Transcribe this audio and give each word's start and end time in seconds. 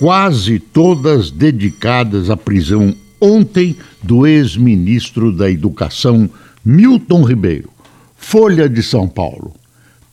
quase 0.00 0.58
todas 0.58 1.30
dedicadas 1.30 2.30
à 2.30 2.36
prisão 2.36 2.96
ontem 3.20 3.76
do 4.02 4.26
ex-ministro 4.26 5.30
da 5.30 5.50
Educação 5.50 6.28
Milton 6.64 7.22
Ribeiro. 7.22 7.68
Folha 8.16 8.66
de 8.66 8.82
São 8.82 9.06
Paulo. 9.06 9.52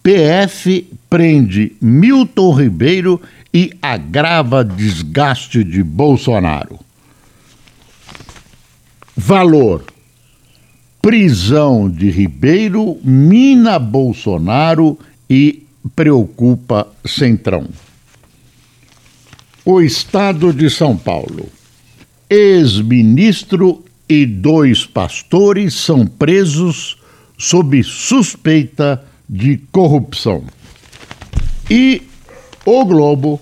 PF 0.04 0.86
prende 1.10 1.72
Milton 1.80 2.52
Ribeiro 2.54 3.22
e 3.54 3.72
agrava 3.82 4.62
desgaste 4.62 5.64
de 5.64 5.82
Bolsonaro. 5.82 6.78
Valor: 9.16 9.86
prisão 11.02 11.90
de 11.90 12.10
Ribeiro 12.10 12.98
mina 13.02 13.80
Bolsonaro 13.80 15.00
e 15.30 15.64
preocupa 15.96 16.86
Centrão. 17.06 17.70
O 19.70 19.82
Estado 19.82 20.54
de 20.54 20.70
São 20.70 20.96
Paulo. 20.96 21.50
Ex-ministro 22.30 23.84
e 24.08 24.26
dois 24.26 24.86
pastores 24.86 25.74
são 25.74 26.08
presos 26.08 26.96
sob 27.38 27.84
suspeita 27.84 29.04
de 29.28 29.58
corrupção. 29.70 30.46
E 31.70 32.02
o 32.66 32.86
Globo, 32.86 33.42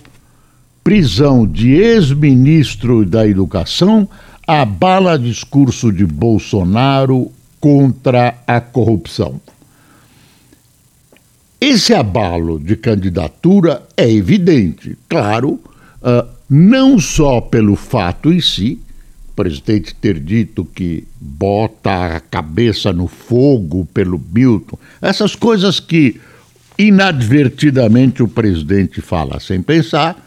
prisão 0.84 1.46
de 1.46 1.74
ex-ministro 1.74 3.06
da 3.06 3.28
Educação, 3.28 4.10
abala 4.48 5.20
discurso 5.20 5.92
de 5.92 6.08
Bolsonaro 6.08 7.32
contra 7.62 8.34
a 8.48 8.60
corrupção. 8.60 9.40
Esse 11.62 11.94
abalo 11.94 12.60
de 12.60 12.76
candidatura 12.76 13.84
é 13.96 14.10
evidente, 14.12 14.98
claro, 15.08 15.60
uh, 16.06 16.28
não 16.48 17.00
só 17.00 17.42
pelo 17.42 17.76
fato 17.76 18.32
em 18.32 18.40
si, 18.40 18.80
o 19.32 19.36
presidente 19.36 19.96
ter 19.96 20.20
dito 20.20 20.64
que 20.64 21.06
bota 21.20 22.16
a 22.16 22.20
cabeça 22.20 22.94
no 22.94 23.08
fogo 23.08 23.86
pelo 23.94 24.22
Milton, 24.34 24.78
essas 25.02 25.36
coisas 25.36 25.80
que 25.80 26.22
inadvertidamente 26.78 28.22
o 28.22 28.28
presidente 28.28 29.02
fala 29.02 29.40
sem 29.40 29.62
pensar, 29.62 30.22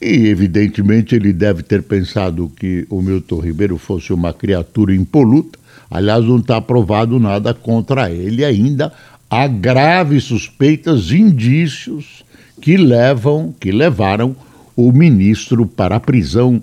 e 0.00 0.28
evidentemente 0.28 1.16
ele 1.16 1.32
deve 1.32 1.62
ter 1.62 1.82
pensado 1.82 2.52
que 2.54 2.86
o 2.88 3.02
Milton 3.02 3.40
Ribeiro 3.40 3.78
fosse 3.78 4.12
uma 4.12 4.32
criatura 4.32 4.94
impoluta. 4.94 5.58
Aliás, 5.90 6.24
não 6.24 6.38
está 6.38 6.60
provado 6.60 7.18
nada 7.18 7.52
contra 7.52 8.08
ele 8.08 8.44
ainda, 8.44 8.92
há 9.28 9.48
graves 9.48 10.24
suspeitas, 10.24 11.10
indícios 11.10 12.24
que 12.60 12.76
levam, 12.76 13.52
que 13.58 13.72
levaram 13.72 14.36
o 14.78 14.92
ministro 14.92 15.66
para 15.66 15.96
a 15.96 16.00
prisão 16.00 16.62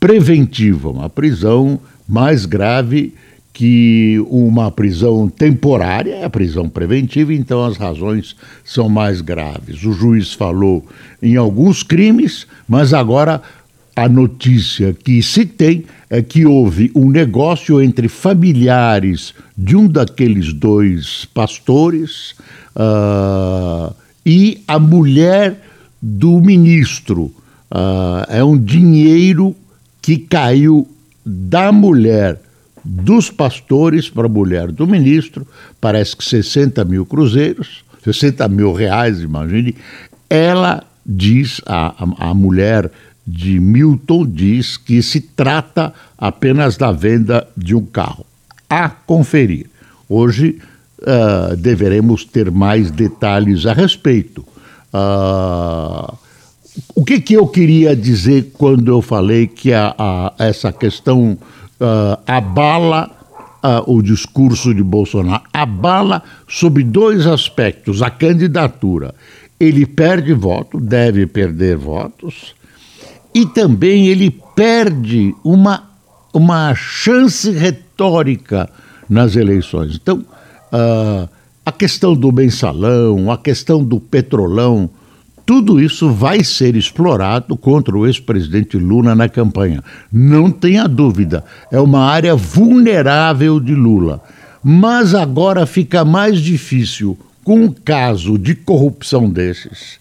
preventiva, 0.00 0.90
uma 0.90 1.08
prisão 1.08 1.78
mais 2.08 2.44
grave 2.44 3.14
que 3.52 4.20
uma 4.28 4.68
prisão 4.72 5.28
temporária 5.28 6.16
é 6.16 6.24
a 6.24 6.30
prisão 6.30 6.68
preventiva, 6.68 7.32
então 7.32 7.64
as 7.64 7.76
razões 7.76 8.34
são 8.64 8.88
mais 8.88 9.20
graves. 9.20 9.84
O 9.84 9.92
juiz 9.92 10.32
falou 10.32 10.84
em 11.22 11.36
alguns 11.36 11.84
crimes, 11.84 12.48
mas 12.68 12.92
agora 12.92 13.40
a 13.94 14.08
notícia 14.08 14.92
que 14.92 15.22
se 15.22 15.46
tem 15.46 15.84
é 16.10 16.20
que 16.20 16.44
houve 16.44 16.90
um 16.96 17.08
negócio 17.08 17.80
entre 17.80 18.08
familiares 18.08 19.32
de 19.56 19.76
um 19.76 19.86
daqueles 19.86 20.52
dois 20.52 21.24
pastores 21.26 22.34
uh, 22.74 23.94
e 24.24 24.64
a 24.66 24.80
mulher 24.80 25.65
do 26.06 26.40
ministro. 26.40 27.32
Uh, 27.68 28.22
é 28.28 28.44
um 28.44 28.56
dinheiro 28.56 29.56
que 30.00 30.16
caiu 30.16 30.88
da 31.24 31.72
mulher 31.72 32.40
dos 32.84 33.28
pastores 33.28 34.08
para 34.08 34.26
a 34.26 34.28
mulher 34.28 34.70
do 34.70 34.86
ministro, 34.86 35.44
parece 35.80 36.16
que 36.16 36.24
60 36.24 36.84
mil 36.84 37.04
cruzeiros, 37.04 37.84
60 38.04 38.48
mil 38.48 38.72
reais, 38.72 39.20
imagine. 39.20 39.74
Ela 40.30 40.84
diz, 41.04 41.60
a, 41.66 42.04
a, 42.18 42.32
mulher 42.32 42.88
de 43.26 43.58
Milton 43.58 44.24
diz 44.24 44.76
que 44.76 45.02
se 45.02 45.20
trata 45.20 45.92
apenas 46.16 46.76
da 46.76 46.92
venda 46.92 47.48
de 47.56 47.74
um 47.74 47.84
carro. 47.84 48.24
A 48.70 48.88
conferir. 48.88 49.66
Hoje 50.08 50.60
uh, 51.00 51.56
deveremos 51.56 52.24
ter 52.24 52.48
mais 52.52 52.92
detalhes 52.92 53.66
a 53.66 53.72
respeito. 53.72 54.44
Uh, 54.96 56.16
o 56.94 57.04
que, 57.04 57.20
que 57.20 57.34
eu 57.34 57.46
queria 57.46 57.94
dizer 57.94 58.52
quando 58.54 58.88
eu 58.88 59.02
falei 59.02 59.46
que 59.46 59.72
a, 59.72 59.94
a 59.98 60.32
essa 60.38 60.72
questão 60.72 61.32
uh, 61.80 62.18
abala 62.26 63.10
o 63.86 64.00
discurso 64.00 64.72
de 64.72 64.82
Bolsonaro? 64.82 65.42
Abala 65.52 66.22
sob 66.46 66.82
dois 66.84 67.26
aspectos: 67.26 68.00
a 68.00 68.10
candidatura. 68.10 69.12
Ele 69.58 69.86
perde 69.86 70.32
voto, 70.34 70.78
deve 70.78 71.26
perder 71.26 71.76
votos, 71.76 72.54
e 73.34 73.44
também 73.44 74.06
ele 74.06 74.30
perde 74.54 75.34
uma, 75.42 75.90
uma 76.32 76.74
chance 76.74 77.50
retórica 77.50 78.68
nas 79.08 79.36
eleições. 79.36 79.96
Então, 79.96 80.24
uh, 80.72 81.28
a 81.66 81.72
questão 81.72 82.14
do 82.14 82.30
mensalão, 82.30 83.28
a 83.28 83.36
questão 83.36 83.82
do 83.82 83.98
petrolão, 83.98 84.88
tudo 85.44 85.80
isso 85.80 86.10
vai 86.12 86.44
ser 86.44 86.76
explorado 86.76 87.56
contra 87.56 87.96
o 87.96 88.06
ex-presidente 88.06 88.78
Lula 88.78 89.16
na 89.16 89.28
campanha. 89.28 89.82
Não 90.12 90.48
tenha 90.48 90.86
dúvida, 90.86 91.44
é 91.72 91.80
uma 91.80 92.04
área 92.04 92.36
vulnerável 92.36 93.58
de 93.58 93.74
Lula. 93.74 94.22
Mas 94.62 95.12
agora 95.12 95.66
fica 95.66 96.04
mais 96.04 96.40
difícil 96.40 97.18
com 97.42 97.62
um 97.64 97.72
caso 97.72 98.38
de 98.38 98.54
corrupção 98.54 99.28
desses 99.28 99.98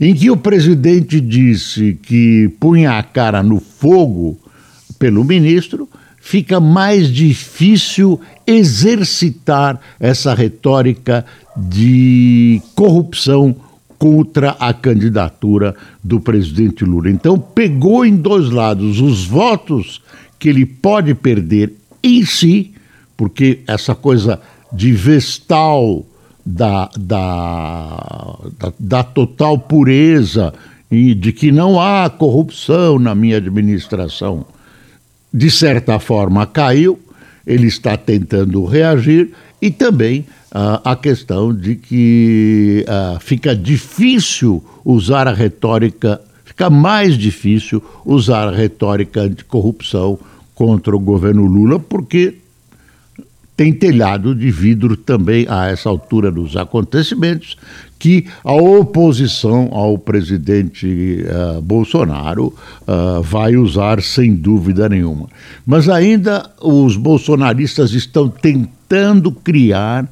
em 0.00 0.14
que 0.14 0.30
o 0.30 0.36
presidente 0.36 1.20
disse 1.20 1.98
que 2.02 2.50
punha 2.58 2.98
a 2.98 3.02
cara 3.02 3.42
no 3.42 3.60
fogo 3.60 4.38
pelo 4.98 5.24
ministro, 5.24 5.88
fica 6.24 6.58
mais 6.58 7.12
difícil 7.12 8.18
exercitar 8.46 9.78
essa 10.00 10.32
retórica 10.32 11.22
de 11.54 12.62
corrupção 12.74 13.54
contra 13.98 14.52
a 14.52 14.72
candidatura 14.72 15.76
do 16.02 16.18
presidente 16.18 16.82
Lula. 16.82 17.10
Então, 17.10 17.38
pegou 17.38 18.06
em 18.06 18.16
dois 18.16 18.48
lados 18.48 19.02
os 19.02 19.26
votos 19.26 20.00
que 20.38 20.48
ele 20.48 20.64
pode 20.64 21.14
perder 21.14 21.74
em 22.02 22.24
si, 22.24 22.72
porque 23.18 23.60
essa 23.66 23.94
coisa 23.94 24.40
de 24.72 24.92
vestal 24.92 26.06
da, 26.44 26.88
da, 26.98 28.38
da, 28.58 28.72
da 28.80 29.04
total 29.04 29.58
pureza 29.58 30.54
e 30.90 31.14
de 31.14 31.32
que 31.32 31.52
não 31.52 31.78
há 31.78 32.08
corrupção 32.08 32.98
na 32.98 33.14
minha 33.14 33.36
administração, 33.36 34.46
de 35.34 35.50
certa 35.50 35.98
forma 35.98 36.46
caiu, 36.46 36.96
ele 37.44 37.66
está 37.66 37.96
tentando 37.96 38.64
reagir 38.64 39.32
e 39.60 39.68
também 39.68 40.20
uh, 40.20 40.80
a 40.84 40.94
questão 40.94 41.52
de 41.52 41.74
que 41.74 42.86
uh, 42.86 43.18
fica 43.18 43.56
difícil 43.56 44.62
usar 44.84 45.26
a 45.26 45.32
retórica, 45.32 46.20
fica 46.44 46.70
mais 46.70 47.18
difícil 47.18 47.82
usar 48.04 48.46
a 48.46 48.54
retórica 48.54 49.22
anticorrupção 49.22 50.20
contra 50.54 50.94
o 50.94 51.00
governo 51.00 51.44
Lula, 51.44 51.80
porque 51.80 52.36
tem 53.56 53.72
telhado 53.72 54.36
de 54.36 54.52
vidro 54.52 54.96
também 54.96 55.46
a 55.48 55.66
essa 55.66 55.88
altura 55.88 56.30
dos 56.30 56.56
acontecimentos, 56.56 57.56
que 58.04 58.26
a 58.44 58.52
oposição 58.52 59.70
ao 59.72 59.96
presidente 59.96 61.24
uh, 61.24 61.62
Bolsonaro 61.62 62.52
uh, 62.82 63.22
vai 63.22 63.56
usar 63.56 64.02
sem 64.02 64.34
dúvida 64.34 64.90
nenhuma. 64.90 65.26
Mas 65.64 65.88
ainda 65.88 66.50
os 66.60 66.98
bolsonaristas 66.98 67.92
estão 67.92 68.28
tentando 68.28 69.32
criar 69.32 70.06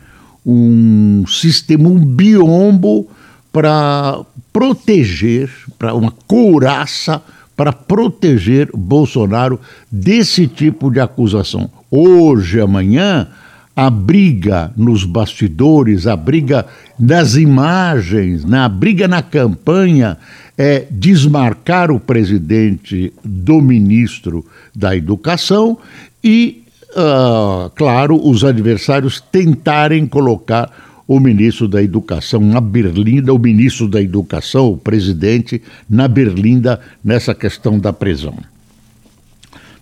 um 0.45 1.27
sistema, 1.27 1.87
um 1.87 2.03
biombo 2.03 3.07
para 3.53 4.23
proteger, 4.51 5.51
para 5.79 5.93
uma 5.93 6.15
couraça 6.27 7.21
para 7.55 7.75
proteger 7.75 8.71
Bolsonaro 8.75 9.61
desse 9.91 10.49
tipo 10.49 10.91
de 10.91 10.99
acusação. 10.99 11.71
Hoje, 11.91 12.59
amanhã, 12.59 13.29
a 13.75 13.89
briga 13.89 14.71
nos 14.77 15.05
bastidores, 15.05 16.07
a 16.07 16.15
briga 16.15 16.67
nas 16.99 17.37
imagens, 17.37 18.45
na 18.45 18.69
né? 18.69 18.75
briga 18.75 19.09
na 19.09 19.23
campanha 19.23 20.19
é 20.59 20.87
desmarcar 20.91 21.91
o 21.91 21.99
presidente 21.99 23.13
do 23.25 23.63
ministro 23.63 24.45
da 24.75 24.95
Educação 24.95 25.79
e, 26.23 26.63
uh, 26.91 27.71
claro, 27.71 28.21
os 28.23 28.45
adversários 28.45 29.21
tentarem 29.21 30.07
colocar 30.07 30.71
o 31.09 31.19
ministro 31.19 31.67
da 31.67 31.83
Educação 31.83 32.41
na 32.41 32.61
berlinda, 32.61 33.33
o 33.33 33.39
ministro 33.39 33.89
da 33.89 34.01
Educação, 34.01 34.71
o 34.71 34.77
presidente, 34.77 35.63
na 35.89 36.07
berlinda 36.07 36.79
nessa 37.03 37.35
questão 37.35 37.79
da 37.79 37.93
prisão. 37.93 38.37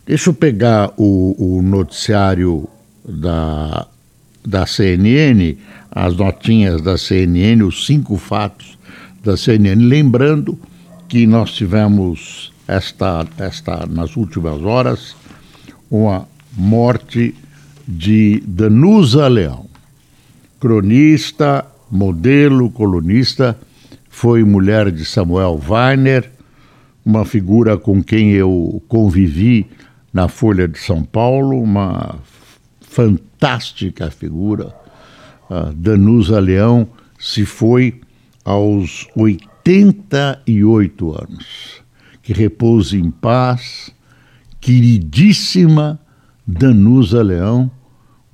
Deixa 0.07 0.31
eu 0.31 0.35
pegar 0.35 0.93
o, 0.97 1.59
o 1.59 1.63
noticiário 1.63 2.69
da, 3.05 3.87
da 4.47 4.67
CNN, 4.67 5.57
as 5.91 6.17
notinhas 6.17 6.81
da 6.83 6.97
CNN, 6.97 7.63
os 7.63 7.87
cinco 7.87 8.17
fatos 8.17 8.79
da 9.23 9.37
CNN, 9.37 9.85
lembrando 9.85 10.59
que 11.09 11.27
nós 11.27 11.53
tivemos 11.53 12.53
esta, 12.67 13.27
esta 13.39 13.87
nas 13.87 14.17
últimas 14.17 14.63
horas 14.63 15.17
uma 15.91 16.29
morte 16.57 17.35
de 17.87 18.43
Danusa 18.47 19.27
Leão, 19.27 19.67
cronista, 20.61 21.67
modelo, 21.91 22.71
colunista, 22.71 23.59
foi 24.09 24.45
mulher 24.45 24.91
de 24.93 25.05
Samuel 25.05 25.61
Weiner, 25.69 26.31
uma 27.05 27.25
figura 27.25 27.77
com 27.77 28.03
quem 28.03 28.31
eu 28.31 28.81
convivi 28.87 29.67
na 30.13 30.29
Folha 30.29 30.69
de 30.69 30.79
São 30.79 31.03
Paulo, 31.03 31.61
uma 31.61 32.17
fantástica 32.91 34.11
figura. 34.11 34.75
Danusa 35.77 36.41
Leão 36.41 36.89
se 37.19 37.47
foi 37.47 38.01
aos 38.45 39.07
88 39.17 41.13
anos. 41.13 41.83
Que 42.21 42.33
repouse 42.33 42.99
em 42.99 43.11
paz, 43.11 43.95
queridíssima 44.61 46.01
Danusa 46.47 47.23
Leão, 47.23 47.71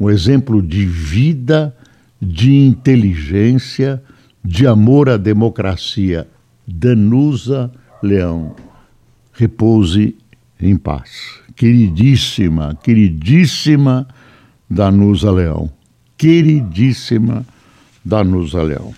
um 0.01 0.09
exemplo 0.09 0.63
de 0.63 0.87
vida, 0.87 1.77
de 2.21 2.53
inteligência, 2.53 4.03
de 4.43 4.67
amor 4.67 5.11
à 5.11 5.19
democracia. 5.19 6.27
Danusa 6.67 7.71
Leão, 8.03 8.57
repouse 9.33 10.17
em 10.59 10.77
paz. 10.77 11.41
Queridíssima, 11.55 12.75
queridíssima 12.83 14.09
Danusa 14.69 15.31
Leão, 15.31 15.71
queridíssima 16.17 17.45
Danusa 18.05 18.63
Leão. 18.63 18.95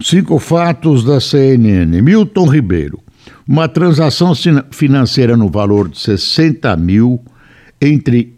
Cinco 0.00 0.38
fatos 0.38 1.04
da 1.04 1.20
CNN. 1.20 2.02
Milton 2.02 2.46
Ribeiro. 2.46 3.00
Uma 3.46 3.68
transação 3.68 4.32
financeira 4.70 5.36
no 5.36 5.48
valor 5.48 5.88
de 5.88 5.98
60 5.98 6.76
mil 6.76 7.22
entre 7.80 8.34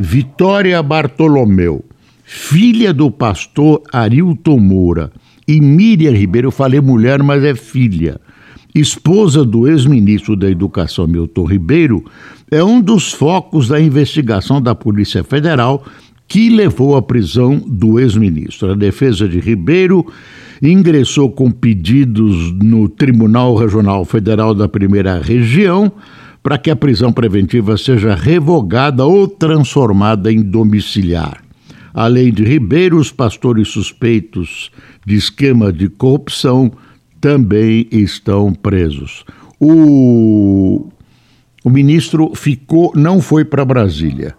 Vitória 0.00 0.82
Bartolomeu, 0.82 1.84
filha 2.24 2.92
do 2.92 3.10
pastor 3.10 3.82
Arilton 3.92 4.58
Moura, 4.58 5.12
e 5.46 5.60
Miriam 5.60 6.12
Ribeiro, 6.12 6.48
eu 6.48 6.52
falei 6.52 6.80
mulher, 6.80 7.22
mas 7.22 7.42
é 7.42 7.54
filha, 7.54 8.20
esposa 8.80 9.44
do 9.44 9.68
ex-ministro 9.68 10.36
da 10.36 10.50
Educação 10.50 11.06
Milton 11.06 11.44
Ribeiro, 11.44 12.04
é 12.50 12.62
um 12.62 12.80
dos 12.80 13.12
focos 13.12 13.68
da 13.68 13.80
investigação 13.80 14.60
da 14.60 14.74
Polícia 14.74 15.22
Federal 15.22 15.84
que 16.26 16.50
levou 16.50 16.96
à 16.96 17.02
prisão 17.02 17.58
do 17.66 17.98
ex-ministro. 17.98 18.72
A 18.72 18.74
defesa 18.74 19.28
de 19.28 19.40
Ribeiro 19.40 20.06
ingressou 20.62 21.30
com 21.30 21.50
pedidos 21.50 22.52
no 22.52 22.88
Tribunal 22.88 23.54
Regional 23.56 24.04
Federal 24.04 24.54
da 24.54 24.68
Primeira 24.68 25.20
Região 25.20 25.90
para 26.42 26.58
que 26.58 26.70
a 26.70 26.76
prisão 26.76 27.12
preventiva 27.12 27.76
seja 27.76 28.14
revogada 28.14 29.04
ou 29.04 29.26
transformada 29.26 30.32
em 30.32 30.42
domiciliar. 30.42 31.42
Além 31.92 32.32
de 32.32 32.44
Ribeiro, 32.44 32.98
os 32.98 33.10
pastores 33.10 33.68
suspeitos 33.68 34.70
de 35.04 35.16
esquema 35.16 35.72
de 35.72 35.88
corrupção 35.88 36.70
também 37.20 37.86
estão 37.90 38.52
presos. 38.52 39.24
O, 39.60 40.88
o 41.64 41.70
ministro 41.70 42.32
ficou, 42.34 42.92
não 42.94 43.20
foi 43.20 43.44
para 43.44 43.64
Brasília, 43.64 44.34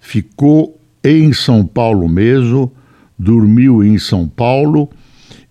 ficou 0.00 0.78
em 1.02 1.32
São 1.32 1.66
Paulo 1.66 2.08
mesmo, 2.08 2.72
dormiu 3.18 3.82
em 3.82 3.98
São 3.98 4.28
Paulo 4.28 4.88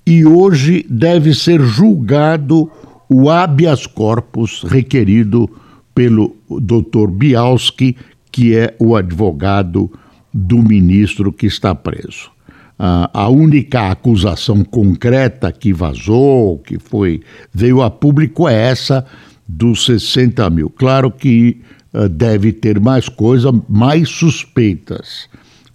e 0.05 0.25
hoje 0.25 0.85
deve 0.89 1.33
ser 1.35 1.61
julgado 1.61 2.71
o 3.09 3.29
habeas 3.29 3.85
corpus 3.85 4.63
requerido 4.63 5.49
pelo 5.93 6.35
Dr. 6.49 7.09
Bialski, 7.11 7.97
que 8.31 8.55
é 8.55 8.75
o 8.79 8.95
advogado 8.95 9.91
do 10.33 10.59
ministro 10.59 11.33
que 11.33 11.45
está 11.45 11.75
preso. 11.75 12.31
A 12.79 13.27
única 13.27 13.91
acusação 13.91 14.63
concreta 14.63 15.51
que 15.51 15.73
vazou, 15.73 16.59
que 16.59 16.79
foi 16.79 17.21
veio 17.53 17.81
a 17.81 17.91
público, 17.91 18.47
é 18.47 18.55
essa 18.55 19.05
dos 19.47 19.85
60 19.85 20.49
mil. 20.49 20.69
Claro 20.69 21.11
que 21.11 21.59
uh, 21.93 22.07
deve 22.07 22.53
ter 22.53 22.79
mais 22.79 23.09
coisa, 23.09 23.51
mais 23.67 24.07
suspeitas 24.09 25.27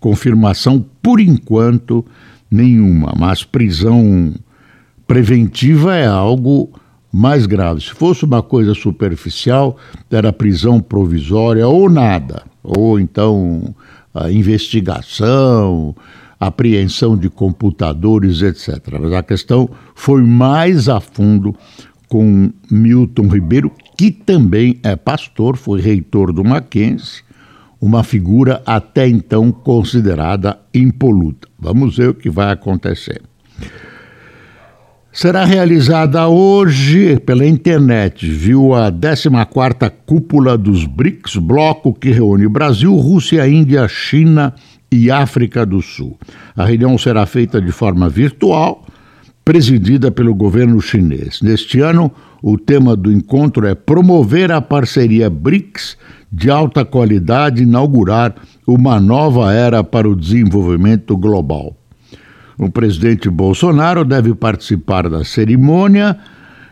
confirmação, 0.04 0.84
por 1.00 1.18
enquanto, 1.18 2.04
nenhuma, 2.50 3.14
mas 3.18 3.42
prisão 3.42 4.34
preventiva 5.06 5.96
é 5.96 6.06
algo 6.06 6.78
mais 7.10 7.46
grave. 7.46 7.80
Se 7.80 7.88
fosse 7.88 8.22
uma 8.26 8.42
coisa 8.42 8.74
superficial, 8.74 9.78
era 10.10 10.30
prisão 10.30 10.78
provisória 10.78 11.66
ou 11.66 11.88
nada, 11.88 12.42
ou 12.62 13.00
então 13.00 13.74
a 14.12 14.30
investigação, 14.30 15.96
apreensão 16.46 17.16
de 17.16 17.28
computadores, 17.28 18.42
etc. 18.42 18.78
Mas 19.00 19.12
a 19.12 19.22
questão 19.22 19.68
foi 19.94 20.22
mais 20.22 20.88
a 20.88 21.00
fundo 21.00 21.54
com 22.08 22.52
Milton 22.70 23.28
Ribeiro, 23.28 23.72
que 23.96 24.10
também 24.10 24.78
é 24.82 24.96
pastor, 24.96 25.56
foi 25.56 25.80
reitor 25.80 26.32
do 26.32 26.44
Mackenzie, 26.44 27.22
uma 27.80 28.02
figura 28.02 28.62
até 28.64 29.08
então 29.08 29.50
considerada 29.50 30.58
impoluta. 30.72 31.48
Vamos 31.58 31.96
ver 31.96 32.10
o 32.10 32.14
que 32.14 32.30
vai 32.30 32.50
acontecer. 32.50 33.20
Será 35.12 35.44
realizada 35.44 36.26
hoje 36.26 37.20
pela 37.20 37.46
internet, 37.46 38.28
viu 38.28 38.74
a 38.74 38.90
14ª 38.90 39.92
cúpula 40.04 40.58
dos 40.58 40.86
BRICS, 40.86 41.36
bloco 41.36 41.94
que 41.94 42.10
reúne 42.10 42.48
Brasil, 42.48 42.92
Rússia, 42.96 43.46
Índia, 43.46 43.86
China 43.86 44.52
e 44.94 45.10
África 45.10 45.66
do 45.66 45.82
Sul. 45.82 46.16
A 46.56 46.64
reunião 46.64 46.96
será 46.96 47.26
feita 47.26 47.60
de 47.60 47.72
forma 47.72 48.08
virtual, 48.08 48.86
presidida 49.44 50.10
pelo 50.10 50.34
governo 50.34 50.80
chinês. 50.80 51.42
Neste 51.42 51.80
ano, 51.80 52.10
o 52.40 52.56
tema 52.56 52.94
do 52.94 53.10
encontro 53.10 53.66
é 53.66 53.74
promover 53.74 54.52
a 54.52 54.60
parceria 54.60 55.28
BRICS 55.28 55.98
de 56.30 56.50
alta 56.50 56.84
qualidade 56.84 57.62
e 57.62 57.66
inaugurar 57.66 58.34
uma 58.66 59.00
nova 59.00 59.52
era 59.52 59.82
para 59.82 60.08
o 60.08 60.16
desenvolvimento 60.16 61.16
global. 61.16 61.76
O 62.56 62.70
presidente 62.70 63.28
Bolsonaro 63.28 64.04
deve 64.04 64.34
participar 64.34 65.08
da 65.08 65.24
cerimônia 65.24 66.16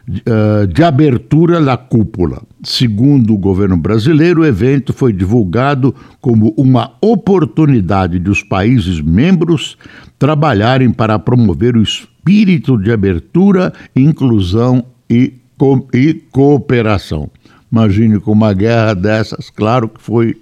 uh, 0.09 0.67
de 0.67 0.83
abertura 0.83 1.61
da 1.61 1.77
cúpula. 1.77 2.43
Segundo 2.65 3.35
o 3.35 3.39
governo 3.39 3.77
brasileiro, 3.77 4.43
o 4.43 4.47
evento 4.47 4.93
foi 4.93 5.13
divulgado 5.13 5.93
como 6.21 6.55
uma 6.57 6.93
oportunidade 7.01 8.21
de 8.21 8.31
os 8.31 8.43
países 8.43 9.01
membros 9.01 9.77
trabalharem 10.17 10.93
para 10.93 11.19
promover 11.19 11.77
o 11.77 11.83
espírito 11.83 12.79
de 12.79 12.93
abertura, 12.93 13.73
inclusão 13.97 14.85
e 15.11 15.35
co 15.59 15.89
e 15.93 16.15
cooperação. 16.31 17.29
Imagine 17.71 18.21
com 18.21 18.31
uma 18.31 18.53
guerra 18.53 18.95
dessas, 18.95 19.51
claro 19.51 19.89
que 19.89 20.01
foi 20.01 20.37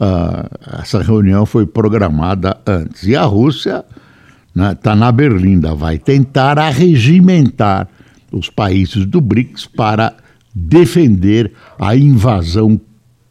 uh, 0.00 0.80
essa 0.80 1.02
reunião 1.02 1.44
foi 1.44 1.66
programada 1.66 2.56
antes. 2.66 3.02
E 3.02 3.14
a 3.14 3.24
Rússia 3.24 3.84
está 4.48 4.68
né, 4.68 4.74
tá 4.74 4.96
na 4.96 5.12
Berlinda, 5.12 5.74
vai 5.74 5.98
tentar 5.98 6.58
arregimentar 6.58 7.88
os 8.32 8.48
países 8.48 9.04
do 9.04 9.20
BRICS 9.20 9.66
para 9.66 10.14
defender 10.58 11.52
a 11.78 11.96
invasão 11.96 12.80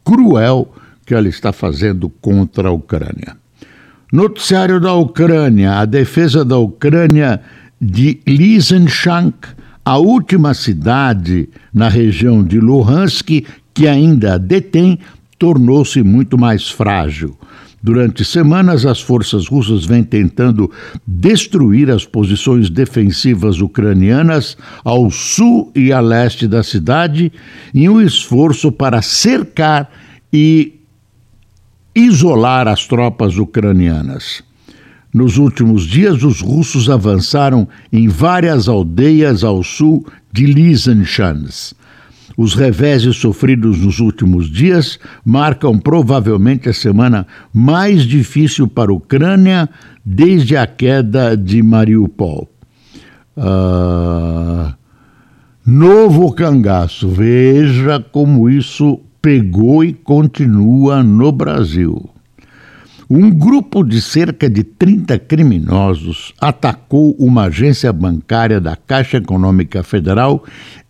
cruel 0.04 0.72
que 1.04 1.14
ela 1.14 1.28
está 1.28 1.52
fazendo 1.52 2.08
contra 2.08 2.68
a 2.68 2.72
Ucrânia. 2.72 3.36
Noticiário 4.12 4.80
da 4.80 4.94
Ucrânia: 4.94 5.78
a 5.78 5.84
defesa 5.84 6.44
da 6.44 6.56
Ucrânia 6.56 7.40
de 7.80 8.20
Lysychansk 8.26 9.58
a 9.88 9.96
última 9.96 10.52
cidade 10.52 11.48
na 11.72 11.88
região 11.88 12.44
de 12.44 12.60
Luhansk, 12.60 13.42
que 13.72 13.88
ainda 13.88 14.38
detém, 14.38 14.98
tornou-se 15.38 16.02
muito 16.02 16.36
mais 16.36 16.68
frágil. 16.68 17.37
Durante 17.80 18.24
semanas, 18.24 18.84
as 18.84 19.00
forças 19.00 19.46
russas 19.46 19.84
vêm 19.84 20.02
tentando 20.02 20.70
destruir 21.06 21.90
as 21.90 22.04
posições 22.04 22.68
defensivas 22.68 23.60
ucranianas 23.60 24.56
ao 24.84 25.10
sul 25.10 25.70
e 25.74 25.92
a 25.92 26.00
leste 26.00 26.48
da 26.48 26.62
cidade, 26.62 27.32
em 27.72 27.88
um 27.88 28.00
esforço 28.00 28.72
para 28.72 29.00
cercar 29.00 29.90
e 30.32 30.74
isolar 31.94 32.66
as 32.66 32.86
tropas 32.86 33.38
ucranianas. 33.38 34.42
Nos 35.14 35.38
últimos 35.38 35.84
dias, 35.84 36.22
os 36.22 36.40
russos 36.40 36.90
avançaram 36.90 37.66
em 37.92 38.08
várias 38.08 38.68
aldeias 38.68 39.42
ao 39.44 39.62
sul 39.62 40.04
de 40.32 40.46
Lysychansk. 40.46 41.77
Os 42.38 42.54
reveses 42.54 43.16
sofridos 43.16 43.80
nos 43.80 43.98
últimos 43.98 44.48
dias 44.48 44.96
marcam 45.24 45.76
provavelmente 45.76 46.68
a 46.68 46.72
semana 46.72 47.26
mais 47.52 48.04
difícil 48.04 48.68
para 48.68 48.92
a 48.92 48.94
Ucrânia 48.94 49.68
desde 50.06 50.56
a 50.56 50.64
queda 50.64 51.36
de 51.36 51.60
Mariupol. 51.60 52.48
Uh, 53.36 54.72
novo 55.66 56.30
cangaço, 56.32 57.08
veja 57.08 57.98
como 58.12 58.48
isso 58.48 59.00
pegou 59.20 59.82
e 59.82 59.92
continua 59.92 61.02
no 61.02 61.32
Brasil. 61.32 62.08
Um 63.10 63.30
grupo 63.30 63.82
de 63.82 64.00
cerca 64.00 64.48
de 64.48 64.62
30 64.62 65.18
criminosos 65.18 66.32
atacou 66.40 67.16
uma 67.18 67.46
agência 67.46 67.92
bancária 67.92 68.60
da 68.60 68.76
Caixa 68.76 69.16
Econômica 69.16 69.82
Federal 69.82 70.44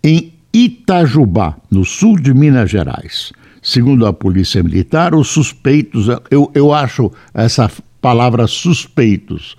em 0.05 0.37
Itajubá, 0.53 1.57
no 1.71 1.85
sul 1.85 2.19
de 2.19 2.33
Minas 2.33 2.71
Gerais. 2.71 3.33
Segundo 3.63 4.07
a 4.07 4.13
Polícia 4.13 4.63
Militar, 4.63 5.15
os 5.15 5.29
suspeitos, 5.29 6.07
eu, 6.31 6.51
eu 6.55 6.73
acho 6.73 7.11
essa 7.35 7.71
palavra 8.01 8.47
suspeitos, 8.47 9.57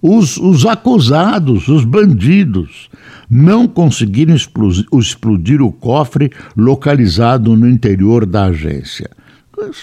os, 0.00 0.36
os 0.36 0.66
acusados, 0.66 1.68
os 1.68 1.84
bandidos, 1.84 2.90
não 3.30 3.68
conseguiram 3.68 4.34
explodir, 4.34 4.86
explodir 4.92 5.62
o 5.62 5.70
cofre 5.70 6.30
localizado 6.56 7.56
no 7.56 7.68
interior 7.68 8.26
da 8.26 8.46
agência 8.46 9.10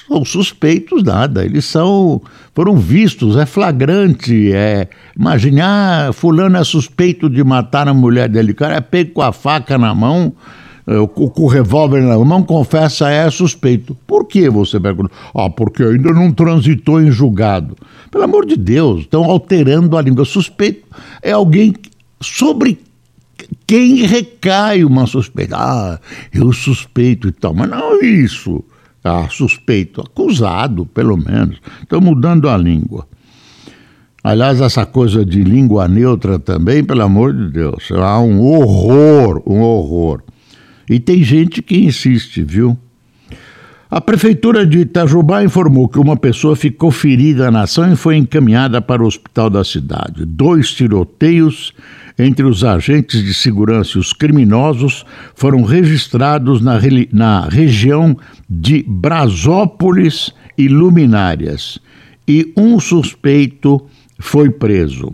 são 0.08 0.26
suspeitos 0.26 1.04
nada, 1.04 1.46
eles 1.46 1.66
são 1.66 2.22
foram 2.54 2.76
vistos, 2.76 3.38
é 3.38 3.46
flagrante, 3.46 4.52
é 4.52 4.88
imagine, 5.18 5.62
ah, 5.62 6.10
fulano 6.14 6.58
é 6.58 6.64
suspeito 6.64 7.30
de 7.30 7.44
matar 7.44 7.88
a 7.88 7.94
mulher 7.94 8.28
dele, 8.28 8.52
o 8.52 8.56
cara 8.56 8.76
é 8.76 8.82
pego 8.82 9.12
com 9.12 9.22
a 9.22 9.32
faca 9.32 9.78
na 9.78 9.94
mão, 9.94 10.34
é, 10.88 11.08
com 11.08 11.32
o 11.44 11.48
revólver 11.48 12.02
na 12.02 12.18
mão, 12.18 12.42
confessa, 12.42 13.10
é 13.10 13.30
suspeito. 13.30 13.96
Por 14.08 14.26
que 14.26 14.50
você 14.50 14.80
pergunta? 14.80 15.12
Ah, 15.36 15.50
porque 15.50 15.84
ainda 15.84 16.12
não 16.12 16.32
transitou 16.32 17.00
em 17.00 17.12
julgado. 17.12 17.78
Pelo 18.10 18.24
amor 18.24 18.46
de 18.46 18.58
Deus, 18.58 19.02
estão 19.02 19.24
alterando 19.26 19.96
a 19.96 20.02
língua. 20.02 20.26
Suspeito 20.26 20.88
é 21.22 21.32
alguém 21.32 21.76
sobre 22.20 22.80
quem 23.68 23.98
recai 23.98 24.84
uma 24.84 25.06
suspeita. 25.06 25.56
Ah, 25.58 26.00
eu 26.34 26.52
suspeito 26.52 27.28
e 27.28 27.32
tal, 27.32 27.54
mas 27.54 27.70
não 27.70 28.02
é 28.02 28.06
isso 28.06 28.64
ah, 29.04 29.28
suspeito, 29.30 30.02
acusado, 30.02 30.86
pelo 30.86 31.18
menos. 31.18 31.60
Estão 31.82 32.02
mudando 32.02 32.50
a 32.50 32.58
língua. 32.58 33.08
Aliás, 34.24 34.60
essa 34.60 34.86
coisa 34.86 35.26
de 35.26 35.44
língua 35.44 35.88
neutra 35.88 36.38
também, 36.38 36.84
pelo 36.84 37.04
amor 37.04 37.34
de 37.34 37.50
Deus, 37.50 37.90
é 37.92 38.18
um 38.18 38.42
horror, 38.42 39.42
um 39.48 39.62
horror. 39.62 40.22
E 40.90 41.00
tem 41.00 41.24
gente 41.24 41.62
que 41.62 41.78
insiste, 41.78 42.44
viu? 42.44 42.78
A 43.92 44.00
prefeitura 44.00 44.68
de 44.68 44.82
Itajubá 44.82 45.44
informou 45.44 45.90
que 45.90 45.98
uma 45.98 46.16
pessoa 46.16 46.56
ficou 46.56 46.92
ferida 46.92 47.50
na 47.50 47.64
ação 47.64 47.92
e 47.92 47.96
foi 47.96 48.18
encaminhada 48.18 48.80
para 48.80 49.02
o 49.02 49.08
hospital 49.08 49.50
da 49.50 49.64
cidade. 49.64 50.26
Dois 50.26 50.72
tiroteios 50.72 51.74
entre 52.18 52.46
os 52.46 52.64
agentes 52.64 53.24
de 53.24 53.34
segurança 53.34 53.98
e 53.98 54.00
os 54.00 54.14
criminosos 54.14 55.04
foram 55.34 55.64
registrados 55.64 56.62
na, 56.62 56.80
na 57.12 57.50
região 57.50 58.16
de 58.48 58.86
Brasópolis 58.88 60.32
e 60.56 60.68
Luminárias 60.68 61.80
e 62.28 62.54
um 62.56 62.80
suspeito 62.80 63.84
foi 64.20 64.52
preso. 64.52 65.08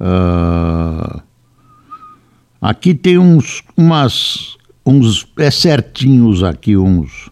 Uh, 0.00 1.20
aqui 2.62 2.94
tem 2.94 3.18
uns, 3.18 3.62
umas, 3.76 4.56
uns, 4.86 5.26
é 5.36 5.50
certinhos 5.50 6.42
aqui 6.42 6.74
uns. 6.74 7.28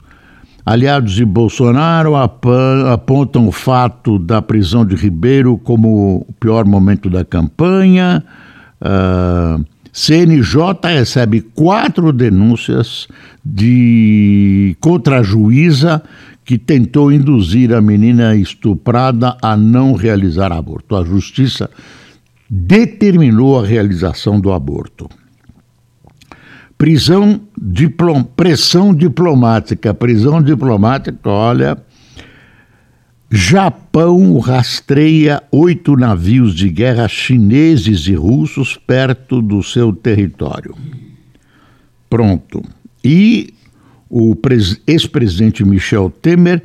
Aliados 0.67 1.13
de 1.13 1.25
Bolsonaro 1.25 2.17
apontam 2.17 3.47
o 3.47 3.53
fato 3.53 4.19
da 4.19 4.43
prisão 4.43 4.85
de 4.85 4.97
Ribeiro 4.97 5.57
como 5.57 6.27
o 6.29 6.33
pior 6.41 6.65
momento 6.65 7.09
da 7.09 7.25
campanha. 7.25 8.25
Uh, 8.81 8.85
ah, 8.85 9.61
CNJ 9.93 10.59
recebe 10.83 11.41
quatro 11.41 12.13
denúncias 12.13 13.07
de 13.45 14.77
contra 14.81 15.21
a 15.21 15.23
juíza 15.23 16.03
que 16.45 16.59
tentou 16.59 17.13
induzir 17.13 17.73
a 17.73 17.81
menina 17.81 18.35
estuprada 18.35 19.37
a 19.41 19.57
não 19.57 19.95
realizar 19.95 20.51
aborto. 20.51 20.97
A 20.97 21.05
justiça 21.05 21.71
determinou 22.51 23.61
a 23.61 23.65
realização 23.65 24.41
do 24.41 24.53
aborto. 24.53 25.09
Prisão, 26.79 27.41
diplom, 27.61 28.23
pressão 28.23 28.95
diplomática. 28.95 29.95
Prisão 29.95 30.43
diplomática, 30.43 31.29
olha, 31.29 31.79
Japão 33.31 34.39
rastreia 34.39 35.43
oito 35.51 35.97
navios 35.97 36.55
de 36.55 36.69
guerra 36.69 37.09
chineses 37.09 38.07
e 38.07 38.15
russos 38.15 38.77
perto 38.77 39.43
do 39.43 39.63
seu 39.63 39.93
território. 39.93 40.77
Pronto. 42.09 42.63
E 43.03 43.53
o 44.09 44.37
ex-presidente 44.87 45.65
Michel 45.65 46.11
Temer 46.11 46.63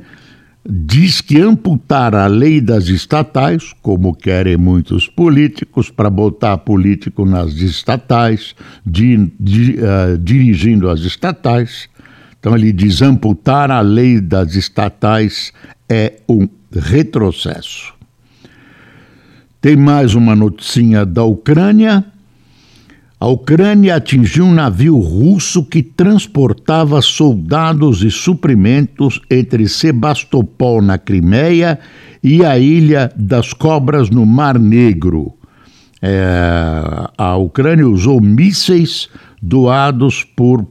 diz 0.64 1.20
que 1.20 1.40
amputar 1.40 2.14
a 2.14 2.26
lei 2.26 2.60
das 2.60 2.88
estatais, 2.88 3.72
como 3.82 4.14
querem 4.14 4.56
muitos 4.56 5.08
políticos, 5.08 5.90
para 5.90 6.08
botar 6.08 6.58
político 6.58 7.24
nas 7.24 7.54
estatais, 7.54 8.54
di, 8.86 9.32
di, 9.38 9.76
uh, 9.78 10.16
dirigindo 10.18 10.88
as 10.88 11.00
estatais. 11.00 11.88
Então 12.38 12.56
ele 12.56 12.72
diz 12.72 13.02
amputar 13.02 13.70
a 13.70 13.80
lei 13.80 14.20
das 14.20 14.54
estatais 14.54 15.52
é 15.88 16.20
um 16.28 16.48
retrocesso. 16.72 17.92
Tem 19.60 19.76
mais 19.76 20.14
uma 20.14 20.34
noticinha 20.34 21.06
da 21.06 21.22
Ucrânia. 21.22 22.04
A 23.22 23.28
Ucrânia 23.28 23.94
atingiu 23.94 24.46
um 24.46 24.52
navio 24.52 24.98
russo 24.98 25.64
que 25.64 25.80
transportava 25.80 27.00
soldados 27.00 28.02
e 28.02 28.10
suprimentos 28.10 29.20
entre 29.30 29.68
Sebastopol, 29.68 30.82
na 30.82 30.98
Crimeia, 30.98 31.78
e 32.20 32.44
a 32.44 32.58
Ilha 32.58 33.12
das 33.14 33.52
Cobras, 33.52 34.10
no 34.10 34.26
Mar 34.26 34.58
Negro. 34.58 35.34
É, 36.02 36.82
a 37.16 37.36
Ucrânia 37.36 37.86
usou 37.86 38.20
mísseis 38.20 39.08
doados 39.40 40.24
por, 40.24 40.66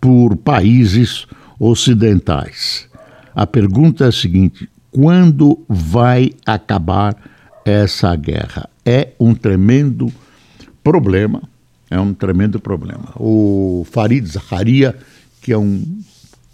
por 0.00 0.36
países 0.36 1.26
ocidentais. 1.58 2.88
A 3.34 3.48
pergunta 3.48 4.04
é 4.04 4.08
a 4.10 4.12
seguinte: 4.12 4.68
quando 4.92 5.58
vai 5.68 6.30
acabar 6.46 7.16
essa 7.64 8.14
guerra? 8.14 8.70
É 8.86 9.08
um 9.18 9.34
tremendo 9.34 10.06
problema. 10.84 11.49
É 11.90 11.98
um 11.98 12.14
tremendo 12.14 12.60
problema. 12.60 13.12
O 13.16 13.84
Farid 13.90 14.26
Zakaria, 14.26 14.96
que 15.42 15.52
é 15.52 15.58
um 15.58 15.84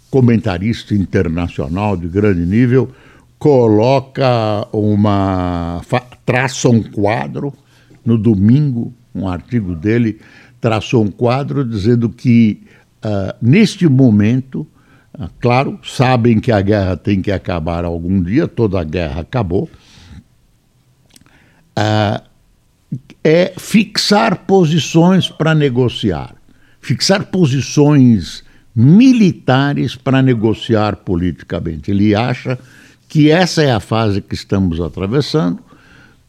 comentarista 0.09 0.95
internacional 0.95 1.95
de 1.95 2.07
grande 2.07 2.45
nível, 2.45 2.89
coloca 3.37 4.67
uma. 4.73 5.81
traça 6.25 6.69
um 6.69 6.81
quadro 6.81 7.53
no 8.03 8.17
domingo, 8.17 8.93
um 9.13 9.27
artigo 9.27 9.75
dele 9.75 10.19
traçou 10.59 11.03
um 11.03 11.11
quadro 11.11 11.63
dizendo 11.63 12.09
que, 12.09 12.63
uh, 13.05 13.33
neste 13.41 13.87
momento, 13.87 14.67
ah, 15.13 15.29
claro, 15.39 15.79
sabem 15.83 16.39
que 16.39 16.51
a 16.51 16.61
guerra 16.61 16.97
tem 16.97 17.21
que 17.21 17.31
acabar 17.31 17.85
algum 17.85 18.21
dia, 18.21 18.47
toda 18.47 18.79
a 18.79 18.83
guerra 18.83 19.21
acabou. 19.21 19.69
Uh, 21.77 22.26
é 23.23 23.53
fixar 23.57 24.45
posições 24.45 25.29
para 25.29 25.53
negociar, 25.53 26.35
fixar 26.81 27.25
posições 27.25 28.43
militares 28.75 29.95
para 29.95 30.21
negociar 30.21 30.97
politicamente. 30.97 31.91
Ele 31.91 32.13
acha 32.13 32.57
que 33.09 33.31
essa 33.31 33.63
é 33.63 33.71
a 33.71 33.79
fase 33.79 34.21
que 34.21 34.35
estamos 34.35 34.79
atravessando. 34.79 35.59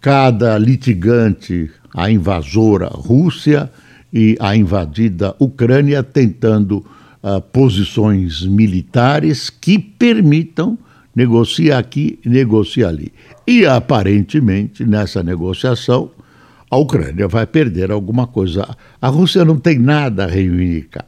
Cada 0.00 0.56
litigante, 0.58 1.70
a 1.94 2.10
invasora 2.10 2.88
Rússia 2.88 3.70
e 4.12 4.36
a 4.40 4.56
invadida 4.56 5.34
Ucrânia, 5.38 6.02
tentando 6.02 6.78
uh, 7.22 7.40
posições 7.52 8.44
militares 8.46 9.50
que 9.50 9.78
permitam 9.78 10.78
negociar 11.14 11.78
aqui, 11.78 12.18
negociar 12.24 12.88
ali. 12.88 13.12
E 13.46 13.66
aparentemente, 13.66 14.84
nessa 14.84 15.22
negociação, 15.22 16.10
a 16.70 16.76
Ucrânia 16.76 17.26
vai 17.26 17.46
perder 17.46 17.90
alguma 17.90 18.26
coisa. 18.26 18.76
A 19.00 19.08
Rússia 19.08 19.44
não 19.44 19.58
tem 19.58 19.78
nada 19.78 20.25
a 20.25 20.28
reivindicar, 20.28 21.06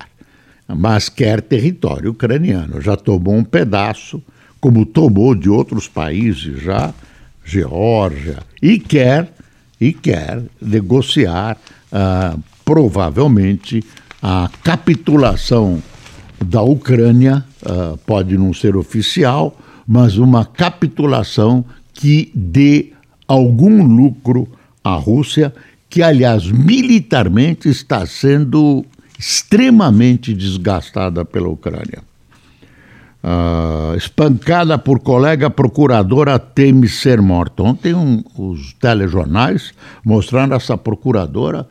mas 0.66 1.08
quer 1.08 1.42
território 1.42 2.12
ucraniano. 2.12 2.80
Já 2.80 2.96
tomou 2.96 3.34
um 3.34 3.44
pedaço, 3.44 4.22
como 4.60 4.86
tomou 4.86 5.34
de 5.34 5.50
outros 5.50 5.88
países 5.88 6.62
já, 6.62 6.94
Geórgia, 7.44 8.38
e 8.62 8.78
quer, 8.78 9.32
e 9.80 9.92
quer 9.92 10.42
negociar 10.60 11.56
uh, 11.92 12.40
provavelmente 12.64 13.84
a 14.22 14.50
capitulação 14.62 15.82
da 16.42 16.62
Ucrânia, 16.62 17.44
uh, 17.62 17.96
pode 17.98 18.36
não 18.38 18.54
ser 18.54 18.76
oficial, 18.76 19.58
mas 19.86 20.16
uma 20.16 20.44
capitulação 20.44 21.64
que 21.92 22.30
dê 22.34 22.92
algum 23.26 23.82
lucro 23.82 24.48
à 24.82 24.94
Rússia, 24.94 25.52
que, 25.88 26.02
aliás, 26.02 26.50
militarmente 26.50 27.68
está 27.68 28.06
sendo 28.06 28.84
extremamente 29.18 30.32
desgastada 30.32 31.24
pela 31.24 31.48
Ucrânia. 31.48 32.02
Uh, 33.22 33.94
espancada 33.96 34.78
por 34.78 35.00
colega 35.00 35.50
procuradora 35.50 36.38
teme 36.38 36.88
ser 36.88 37.20
morta. 37.20 37.62
Ontem 37.62 37.92
um, 37.92 38.24
os 38.34 38.72
telejornais 38.74 39.74
mostraram 40.02 40.56
essa 40.56 40.78
procuradora 40.78 41.68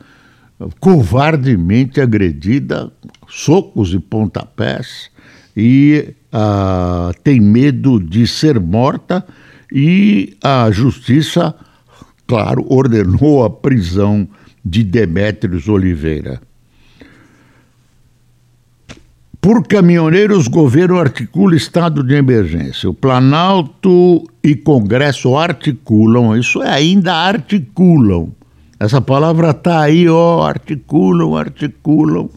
covardemente 0.78 2.00
agredida, 2.00 2.92
socos 3.28 3.92
e 3.94 3.98
pontapés, 3.98 5.10
e 5.56 6.14
uh, 6.32 7.12
tem 7.24 7.40
medo 7.40 7.98
de 7.98 8.26
ser 8.26 8.60
morta, 8.60 9.24
e 9.72 10.36
a 10.42 10.70
justiça, 10.70 11.54
claro, 12.30 12.64
ordenou 12.68 13.42
a 13.42 13.50
prisão 13.50 14.28
de 14.64 14.84
Demétrios 14.84 15.68
Oliveira. 15.68 16.40
Por 19.40 19.66
caminhoneiros, 19.66 20.46
governo 20.46 21.00
articula 21.00 21.56
estado 21.56 22.04
de 22.04 22.14
emergência. 22.14 22.88
O 22.88 22.94
Planalto 22.94 24.22
e 24.44 24.54
Congresso 24.54 25.36
articulam, 25.36 26.36
isso 26.36 26.62
é, 26.62 26.68
ainda 26.68 27.12
articulam. 27.12 28.30
Essa 28.78 29.00
palavra 29.00 29.50
está 29.50 29.80
aí, 29.80 30.08
ó, 30.08 30.42
articulam, 30.42 31.36
articulam. 31.36 32.30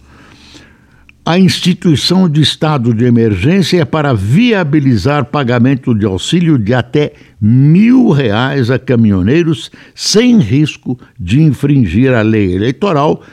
A 1.26 1.40
instituição 1.40 2.28
de 2.28 2.42
estado 2.42 2.94
de 2.94 3.06
emergência 3.06 3.80
é 3.80 3.86
para 3.86 4.14
viabilizar 4.14 5.24
pagamento 5.24 5.96
de 5.96 6.06
auxílio 6.06 6.60
de 6.60 6.74
até 6.74 7.14
mil 7.40 8.10
reais 8.10 8.70
a 8.70 8.78
caminhoneiros 8.78 9.72
sem 9.96 10.38
risco 10.38 11.00
de 11.18 11.42
infringir 11.42 12.14
a 12.14 12.22
lei 12.22 12.54
eleitoral 12.54 13.24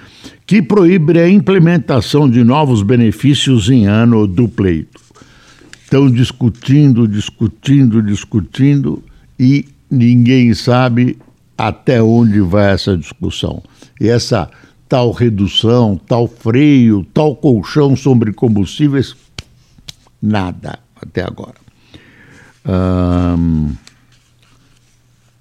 que 0.46 0.62
proíbe 0.62 1.18
a 1.18 1.28
implementação 1.28 2.30
de 2.30 2.44
novos 2.44 2.84
benefícios 2.84 3.68
em 3.68 3.86
ano 3.86 4.24
do 4.24 4.48
pleito. 4.48 5.00
Estão 5.82 6.08
discutindo, 6.08 7.08
discutindo, 7.08 8.00
discutindo 8.00 9.02
e 9.36 9.64
ninguém 9.90 10.54
sabe 10.54 11.18
até 11.58 12.00
onde 12.00 12.40
vai 12.40 12.72
essa 12.72 12.96
discussão. 12.96 13.60
E 14.00 14.08
essa 14.08 14.48
tal 14.90 15.12
redução, 15.12 15.96
tal 15.96 16.26
freio, 16.26 17.06
tal 17.14 17.36
colchão 17.36 17.94
sobre 17.94 18.32
combustíveis, 18.32 19.14
nada 20.20 20.80
até 21.00 21.22
agora. 21.22 21.54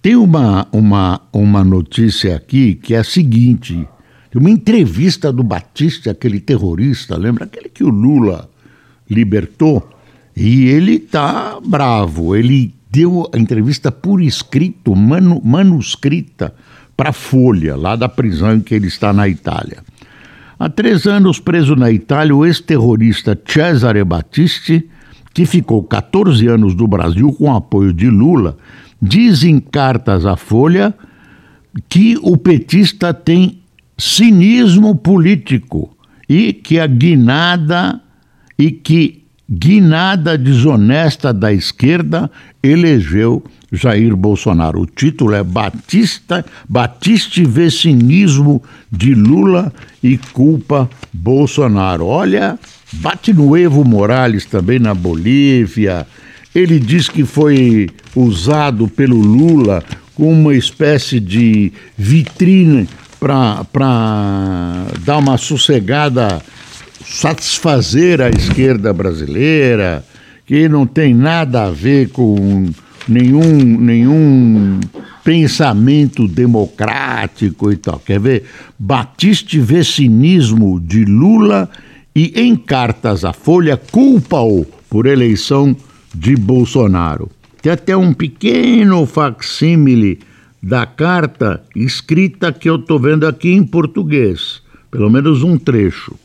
tem 0.02 0.16
uma, 0.16 0.68
uma, 0.72 1.22
uma 1.34 1.64
notícia 1.64 2.36
aqui 2.36 2.76
que 2.76 2.94
é 2.94 3.00
a 3.00 3.04
seguinte 3.04 3.88
uma 4.36 4.52
entrevista 4.52 5.34
do 5.34 5.42
Batista, 5.42 6.12
aquele 6.12 6.40
terrorista, 6.40 7.18
lembra? 7.18 7.46
Aquele 7.46 7.70
que 7.70 7.84
o 7.84 7.90
Lula 7.90 8.48
libertou. 9.10 9.90
E 10.36 10.68
ele 10.68 10.98
está 10.98 11.60
bravo. 11.60 12.36
Ele 12.36 12.74
deu 12.92 13.28
a 13.34 13.38
entrevista 13.40 13.92
por 13.92 14.22
escrito, 14.22 14.96
manu, 14.96 15.42
manuscrita, 15.44 16.54
para 17.00 17.14
Folha, 17.14 17.78
lá 17.78 17.96
da 17.96 18.10
prisão 18.10 18.56
em 18.56 18.60
que 18.60 18.76
ele 18.76 18.88
está 18.88 19.14
na 19.14 19.26
Itália. 19.26 19.78
Há 20.60 20.68
três 20.68 21.08
anos 21.08 21.40
preso 21.40 21.74
na 21.74 21.90
Itália, 21.90 22.36
o 22.36 22.46
ex-terrorista 22.46 23.40
Cesare 23.46 24.04
Battisti, 24.04 24.86
que 25.34 25.46
ficou 25.46 25.82
14 25.82 26.46
anos 26.48 26.76
do 26.76 26.86
Brasil 26.86 27.32
com 27.32 27.56
apoio 27.56 27.94
de 27.94 28.10
Lula, 28.10 28.58
diz 29.02 29.46
em 29.46 29.62
cartas 29.62 30.26
à 30.26 30.36
Folha 30.36 30.94
que 31.88 32.18
o 32.22 32.36
petista 32.36 33.14
tem 33.14 33.62
cinismo 33.98 34.94
político 34.94 35.96
e 36.28 36.52
que 36.52 36.82
a 36.82 36.88
guinada 36.88 38.02
e 38.58 38.72
que 38.72 39.19
guinada 39.50 40.38
desonesta 40.38 41.34
da 41.34 41.52
esquerda 41.52 42.30
elegeu 42.62 43.44
Jair 43.72 44.16
Bolsonaro. 44.16 44.82
O 44.82 44.86
título 44.86 45.34
é 45.34 45.44
Batista, 45.44 46.46
Batiste 46.68 47.46
vê 47.46 47.72
cinismo 47.72 48.62
de 48.92 49.14
Lula 49.14 49.74
e 50.04 50.18
culpa 50.18 50.90
Bolsonaro. 51.12 52.06
Olha, 52.06 52.60
bate 52.94 53.34
no 53.34 53.58
Evo 53.58 53.84
Morales 53.84 54.46
também 54.46 54.80
na 54.80 54.94
Bolívia. 54.94 56.06
Ele 56.54 56.80
diz 56.80 57.08
que 57.10 57.26
foi 57.26 57.90
usado 58.16 58.88
pelo 58.88 59.18
Lula 59.18 59.84
como 60.16 60.32
uma 60.32 60.56
espécie 60.56 61.20
de 61.20 61.72
vitrine 61.98 62.88
para 63.20 63.66
dar 65.06 65.18
uma 65.18 65.38
sossegada, 65.38 66.42
satisfazer 67.06 68.22
a 68.22 68.30
esquerda 68.30 68.94
brasileira, 68.94 70.04
que 70.46 70.68
não 70.68 70.86
tem 70.86 71.14
nada 71.14 71.66
a 71.66 71.72
ver 71.72 72.10
com 72.10 72.66
nenhum, 73.08 73.80
nenhum 73.80 74.80
pensamento 75.24 76.28
democrático 76.28 77.72
e 77.72 77.78
tal. 77.78 78.00
Quer 78.00 78.20
ver? 78.20 78.44
Batiste 78.78 79.60
vê 79.60 79.84
cinismo 79.84 80.80
de 80.80 81.06
Lula 81.06 81.70
e 82.16 82.34
em 82.36 82.56
cartas 82.56 83.24
à 83.24 83.34
Folha 83.34 83.78
culpa-o 83.78 84.66
por 84.90 85.06
eleição 85.06 85.76
de 86.14 86.36
Bolsonaro. 86.36 87.30
Tem 87.62 87.72
até 87.72 87.96
um 87.96 88.14
pequeno 88.14 89.06
facsímile 89.06 90.20
da 90.62 90.86
carta 90.86 91.64
escrita 91.76 92.52
que 92.52 92.70
eu 92.70 92.76
estou 92.76 93.00
vendo 93.00 93.26
aqui 93.28 93.52
em 93.52 93.64
português, 93.64 94.62
pelo 94.90 95.10
menos 95.10 95.44
um 95.44 95.58
trecho. 95.58 96.16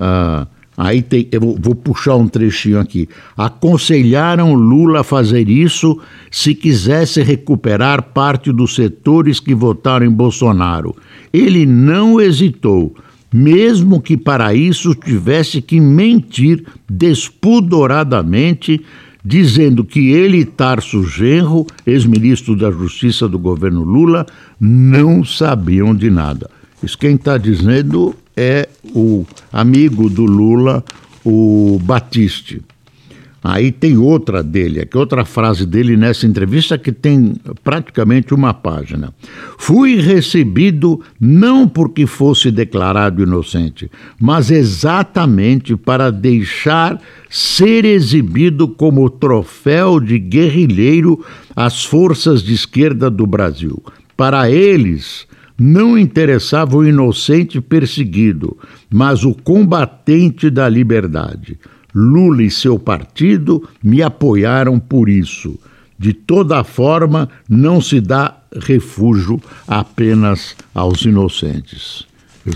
Ah, 0.00 0.46
aí 0.76 1.02
tem, 1.02 1.28
eu 1.30 1.40
vou, 1.40 1.58
vou 1.60 1.74
puxar 1.74 2.16
um 2.16 2.26
trechinho 2.26 2.80
aqui. 2.80 3.06
Aconselharam 3.36 4.54
Lula 4.54 5.00
a 5.00 5.04
fazer 5.04 5.48
isso 5.48 6.00
se 6.30 6.54
quisesse 6.54 7.22
recuperar 7.22 8.02
parte 8.02 8.50
dos 8.50 8.74
setores 8.74 9.38
que 9.38 9.54
votaram 9.54 10.06
em 10.06 10.10
Bolsonaro. 10.10 10.96
Ele 11.32 11.66
não 11.66 12.20
hesitou 12.20 12.94
mesmo 13.32 14.00
que 14.00 14.16
para 14.16 14.52
isso 14.54 14.92
tivesse 14.94 15.62
que 15.62 15.78
mentir 15.78 16.64
despudoradamente 16.88 18.84
dizendo 19.24 19.84
que 19.84 20.10
ele 20.10 20.44
Tarso 20.44 21.04
Genro, 21.04 21.66
ex-ministro 21.86 22.56
da 22.56 22.70
Justiça 22.70 23.28
do 23.28 23.38
governo 23.38 23.84
Lula, 23.84 24.26
não 24.58 25.22
sabiam 25.24 25.94
de 25.94 26.10
nada. 26.10 26.50
Isso 26.82 26.96
quem 26.96 27.14
está 27.14 27.36
dizendo 27.36 28.14
é 28.36 28.68
o 28.94 29.26
amigo 29.52 30.08
do 30.08 30.24
Lula, 30.24 30.84
o 31.24 31.78
Batiste. 31.82 32.62
Aí 33.42 33.72
tem 33.72 33.96
outra 33.96 34.42
dele, 34.42 34.80
aqui 34.80 34.98
outra 34.98 35.24
frase 35.24 35.64
dele 35.64 35.96
nessa 35.96 36.26
entrevista 36.26 36.76
que 36.76 36.92
tem 36.92 37.34
praticamente 37.64 38.34
uma 38.34 38.52
página. 38.52 39.14
Fui 39.58 39.96
recebido 39.96 41.00
não 41.18 41.66
porque 41.66 42.06
fosse 42.06 42.50
declarado 42.50 43.22
inocente, 43.22 43.90
mas 44.20 44.50
exatamente 44.50 45.74
para 45.74 46.10
deixar 46.10 47.00
ser 47.30 47.86
exibido 47.86 48.68
como 48.68 49.08
troféu 49.08 49.98
de 49.98 50.18
guerrilheiro 50.18 51.24
às 51.56 51.82
forças 51.82 52.42
de 52.42 52.52
esquerda 52.52 53.10
do 53.10 53.26
Brasil. 53.26 53.82
Para 54.18 54.50
eles, 54.50 55.26
não 55.62 55.98
interessava 55.98 56.74
o 56.74 56.86
inocente 56.86 57.60
perseguido, 57.60 58.56
mas 58.88 59.24
o 59.24 59.34
combatente 59.34 60.48
da 60.48 60.66
liberdade. 60.66 61.58
Lula 61.94 62.42
e 62.42 62.50
seu 62.50 62.78
partido 62.78 63.68
me 63.82 64.02
apoiaram 64.02 64.78
por 64.78 65.10
isso. 65.10 65.58
De 65.98 66.14
toda 66.14 66.64
forma, 66.64 67.28
não 67.46 67.78
se 67.78 68.00
dá 68.00 68.38
refúgio 68.58 69.38
apenas 69.68 70.56
aos 70.74 71.02
inocentes. 71.02 72.06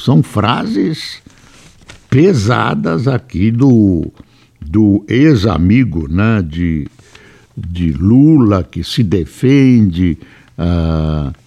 São 0.00 0.22
frases 0.22 1.20
pesadas 2.08 3.06
aqui 3.06 3.50
do, 3.50 4.10
do 4.58 5.04
ex-amigo 5.06 6.08
né, 6.08 6.40
de, 6.40 6.88
de 7.54 7.92
Lula, 7.92 8.64
que 8.64 8.82
se 8.82 9.02
defende. 9.02 10.16
Uh, 10.56 11.43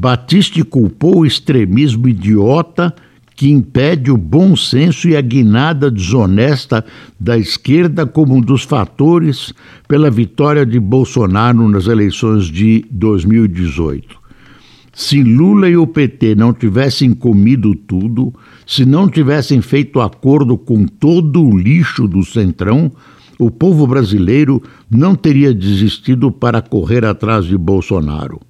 Batiste 0.00 0.62
culpou 0.62 1.18
o 1.18 1.26
extremismo 1.26 2.06
idiota 2.06 2.94
que 3.34 3.50
impede 3.50 4.12
o 4.12 4.16
bom 4.16 4.54
senso 4.54 5.08
e 5.08 5.16
a 5.16 5.20
guinada 5.20 5.90
desonesta 5.90 6.84
da 7.18 7.36
esquerda 7.36 8.06
como 8.06 8.36
um 8.36 8.40
dos 8.40 8.62
fatores 8.62 9.52
pela 9.88 10.08
vitória 10.08 10.64
de 10.64 10.78
Bolsonaro 10.78 11.68
nas 11.68 11.88
eleições 11.88 12.44
de 12.44 12.84
2018. 12.92 14.16
Se 14.92 15.20
Lula 15.20 15.68
e 15.68 15.76
o 15.76 15.84
PT 15.84 16.36
não 16.36 16.52
tivessem 16.52 17.12
comido 17.12 17.74
tudo, 17.74 18.32
se 18.64 18.84
não 18.84 19.08
tivessem 19.08 19.60
feito 19.60 20.00
acordo 20.00 20.56
com 20.56 20.86
todo 20.86 21.42
o 21.44 21.58
lixo 21.58 22.06
do 22.06 22.24
Centrão, 22.24 22.92
o 23.36 23.50
povo 23.50 23.84
brasileiro 23.84 24.62
não 24.88 25.16
teria 25.16 25.52
desistido 25.52 26.30
para 26.30 26.62
correr 26.62 27.04
atrás 27.04 27.46
de 27.46 27.58
Bolsonaro. 27.58 28.47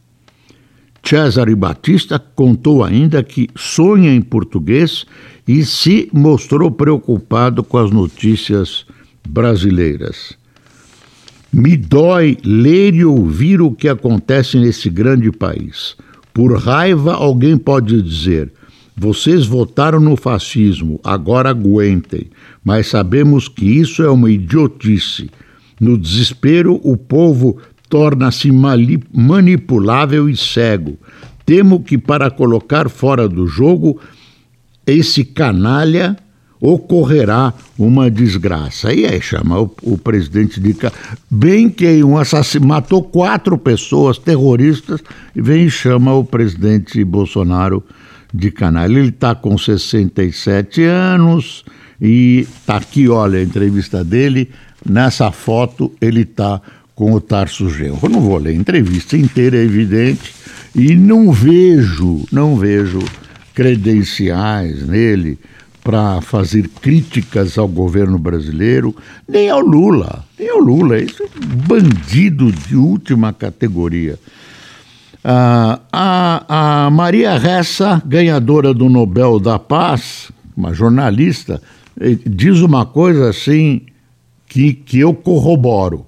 Cesare 1.09 1.55
Batista 1.55 2.18
contou 2.18 2.85
ainda 2.85 3.23
que 3.23 3.49
sonha 3.57 4.14
em 4.14 4.21
português 4.21 5.07
e 5.47 5.64
se 5.64 6.11
mostrou 6.12 6.71
preocupado 6.71 7.64
com 7.64 7.79
as 7.79 7.90
notícias 7.90 8.85
brasileiras. 9.27 10.37
Me 11.51 11.79
dói 11.79 12.37
ler 12.44 12.94
e 12.94 13.07
ouvir 13.07 13.62
o 13.62 13.73
que 13.73 13.88
acontece 13.88 14.59
nesse 14.59 14.90
grande 14.90 15.33
país. 15.33 15.97
Por 16.35 16.55
raiva, 16.59 17.14
alguém 17.14 17.57
pode 17.57 18.03
dizer: 18.03 18.53
vocês 18.94 19.47
votaram 19.47 20.01
no 20.01 20.14
fascismo, 20.14 21.01
agora 21.03 21.49
aguentem. 21.49 22.27
Mas 22.62 22.88
sabemos 22.88 23.49
que 23.49 23.64
isso 23.64 24.03
é 24.03 24.11
uma 24.11 24.31
idiotice. 24.31 25.31
No 25.81 25.97
desespero, 25.97 26.79
o 26.83 26.99
povo 26.99 27.57
torna-se 27.88 28.51
manipulável 29.12 30.29
e 30.29 30.37
cego. 30.37 30.98
Temo 31.44 31.83
que 31.83 31.96
para 31.96 32.31
colocar 32.31 32.88
fora 32.88 33.29
do 33.29 33.46
jogo 33.46 34.01
esse 34.87 35.24
canalha 35.24 36.16
ocorrerá 36.61 37.55
uma 37.79 38.11
desgraça. 38.11 38.92
E 38.92 39.07
aí 39.07 39.20
chama 39.20 39.61
o, 39.61 39.74
o 39.83 39.98
presidente 39.98 40.61
de 40.61 40.74
bem 41.31 41.68
que 41.68 42.03
um 42.03 42.18
assassino 42.18 42.66
matou 42.66 43.03
quatro 43.03 43.57
pessoas 43.57 44.18
terroristas 44.18 45.01
e 45.35 45.40
vem 45.40 45.66
e 45.66 45.70
chama 45.70 46.12
o 46.14 46.24
presidente 46.24 47.03
Bolsonaro 47.05 47.83
de 48.33 48.51
canalha. 48.51 48.98
Ele 48.98 49.09
está 49.09 49.35
com 49.35 49.57
67 49.57 50.83
anos 50.83 51.64
e 52.01 52.40
está 52.40 52.77
aqui, 52.77 53.09
olha, 53.09 53.38
a 53.38 53.42
entrevista 53.42 54.05
dele. 54.05 54.51
Nessa 54.85 55.31
foto 55.33 55.92
ele 56.01 56.22
está 56.22 56.61
com 56.98 57.12
o 57.12 57.20
Tarso 57.20 57.70
Genro. 57.70 58.00
Eu 58.02 58.08
não 58.08 58.20
vou 58.20 58.38
ler 58.38 58.50
a 58.50 58.54
entrevista 58.54 59.16
inteira, 59.16 59.56
é 59.56 59.62
evidente, 59.62 60.34
e 60.74 60.96
não 60.96 61.30
vejo, 61.30 62.26
não 62.32 62.56
vejo 62.56 62.98
credenciais 63.54 64.84
nele 64.84 65.38
para 65.84 66.20
fazer 66.20 66.68
críticas 66.82 67.56
ao 67.56 67.68
governo 67.68 68.18
brasileiro, 68.18 68.96
nem 69.28 69.48
ao 69.48 69.61
Lula, 69.61 70.24
nem 70.37 70.48
ao 70.50 70.58
Lula, 70.58 70.98
esse 70.98 71.22
é 71.22 71.28
bandido 71.68 72.50
de 72.50 72.74
última 72.74 73.32
categoria. 73.32 74.18
Ah, 75.22 75.78
a, 75.92 76.87
a 76.87 76.90
Maria 76.90 77.38
Ressa, 77.38 78.02
ganhadora 78.04 78.74
do 78.74 78.88
Nobel 78.88 79.38
da 79.38 79.56
Paz, 79.56 80.32
uma 80.56 80.74
jornalista, 80.74 81.62
eh, 82.00 82.18
diz 82.26 82.61
uma 82.61 82.84
coisa 82.84 83.30
assim 83.30 83.82
que, 84.48 84.72
que 84.72 84.98
eu 84.98 85.14
corroboro 85.14 86.08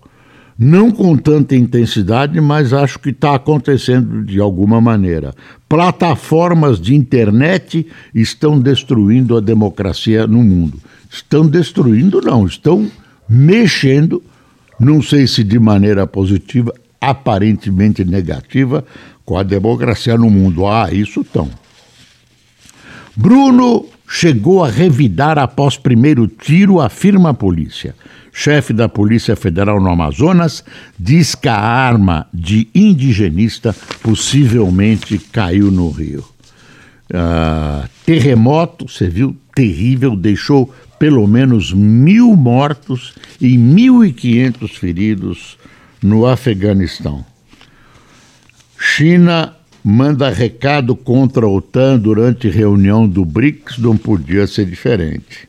não 0.62 0.90
com 0.90 1.16
tanta 1.16 1.56
intensidade, 1.56 2.38
mas 2.38 2.74
acho 2.74 2.98
que 2.98 3.08
está 3.08 3.34
acontecendo 3.34 4.22
de 4.22 4.38
alguma 4.38 4.78
maneira. 4.78 5.34
Plataformas 5.66 6.78
de 6.78 6.94
internet 6.94 7.86
estão 8.14 8.60
destruindo 8.60 9.38
a 9.38 9.40
democracia 9.40 10.26
no 10.26 10.42
mundo. 10.42 10.78
Estão 11.08 11.48
destruindo, 11.48 12.20
não, 12.20 12.44
estão 12.44 12.90
mexendo, 13.26 14.22
não 14.78 15.00
sei 15.00 15.26
se 15.26 15.42
de 15.42 15.58
maneira 15.58 16.06
positiva, 16.06 16.74
aparentemente 17.00 18.04
negativa, 18.04 18.84
com 19.24 19.38
a 19.38 19.42
democracia 19.42 20.18
no 20.18 20.28
mundo. 20.28 20.66
Ah, 20.66 20.90
isso 20.92 21.22
estão. 21.22 21.48
Bruno 23.16 23.86
chegou 24.10 24.64
a 24.64 24.68
revidar 24.68 25.38
após 25.38 25.76
primeiro 25.76 26.26
tiro, 26.26 26.80
afirma 26.80 27.30
a 27.30 27.34
polícia 27.34 27.94
chefe 28.32 28.72
da 28.72 28.88
Polícia 28.88 29.36
Federal 29.36 29.80
no 29.80 29.90
Amazonas, 29.90 30.64
diz 30.98 31.34
que 31.34 31.48
a 31.48 31.58
arma 31.58 32.26
de 32.32 32.68
indigenista 32.74 33.74
possivelmente 34.02 35.18
caiu 35.18 35.70
no 35.70 35.90
rio. 35.90 36.24
Uh, 37.10 37.88
terremoto, 38.06 38.88
você 38.88 39.08
viu, 39.08 39.36
terrível, 39.54 40.14
deixou 40.14 40.72
pelo 40.98 41.26
menos 41.26 41.72
mil 41.72 42.36
mortos 42.36 43.14
e 43.40 43.56
1.500 43.56 44.78
feridos 44.78 45.58
no 46.02 46.26
Afeganistão. 46.26 47.24
China 48.78 49.56
manda 49.82 50.30
recado 50.30 50.94
contra 50.94 51.46
a 51.46 51.48
OTAN 51.48 51.98
durante 51.98 52.48
reunião 52.48 53.08
do 53.08 53.24
BRICS, 53.24 53.78
não 53.78 53.96
podia 53.96 54.46
ser 54.46 54.66
diferente. 54.66 55.48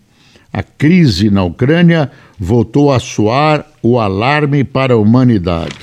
A 0.54 0.64
crise 0.64 1.30
na 1.30 1.44
Ucrânia 1.44 2.12
voltou 2.38 2.92
a 2.92 3.00
soar 3.00 3.66
o 3.82 4.00
alarme 4.00 4.64
para 4.64 4.94
a 4.94 4.98
humanidade. 4.98 5.78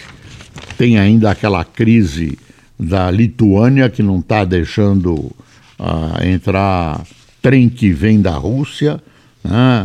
Tem 0.76 0.98
ainda 0.98 1.30
aquela 1.30 1.64
crise 1.64 2.38
da 2.78 3.10
Lituânia 3.10 3.88
que 3.88 4.02
não 4.02 4.18
está 4.18 4.44
deixando 4.44 5.14
uh, 5.14 6.24
entrar 6.24 7.02
trem 7.40 7.68
que 7.68 7.90
vem 7.90 8.20
da 8.20 8.32
Rússia. 8.32 9.00
Né? 9.42 9.84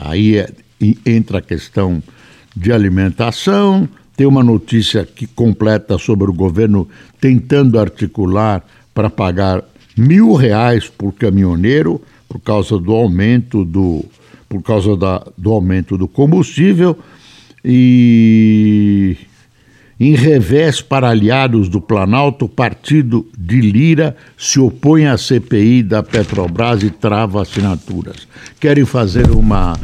Aí 0.00 0.38
é, 0.38 0.50
entra 1.06 1.38
a 1.38 1.42
questão 1.42 2.02
de 2.56 2.72
alimentação. 2.72 3.88
Tem 4.16 4.26
uma 4.26 4.44
notícia 4.44 5.04
que 5.04 5.26
completa 5.26 5.98
sobre 5.98 6.30
o 6.30 6.32
governo 6.32 6.88
tentando 7.20 7.78
articular 7.78 8.64
para 8.92 9.10
pagar 9.10 9.64
mil 9.96 10.34
reais 10.34 10.88
por 10.88 11.12
caminhoneiro 11.12 12.00
por 12.28 12.40
causa 12.40 12.78
do 12.78 12.92
aumento 12.92 13.64
do, 13.64 14.04
por 14.48 14.62
causa 14.62 14.96
da, 14.96 15.24
do 15.36 15.52
aumento 15.52 15.96
do 15.96 16.08
combustível 16.08 16.98
e 17.64 19.16
em 19.98 20.14
revés 20.14 20.80
para 20.80 21.08
aliados 21.08 21.68
do 21.68 21.80
Planalto, 21.80 22.48
partido 22.48 23.26
de 23.38 23.60
Lira 23.60 24.16
se 24.36 24.58
opõe 24.58 25.06
à 25.06 25.16
CPI 25.16 25.82
da 25.82 26.02
Petrobras 26.02 26.82
e 26.82 26.90
trava 26.90 27.42
assinaturas. 27.42 28.28
Querem 28.58 28.84
fazer 28.84 29.30
uma 29.30 29.78